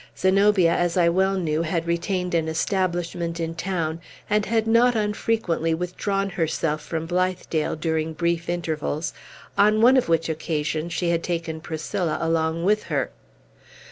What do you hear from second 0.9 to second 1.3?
I